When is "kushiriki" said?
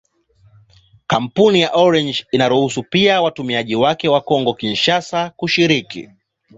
5.29-6.09